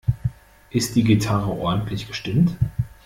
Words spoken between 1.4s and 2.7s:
ordentlich gestimmt?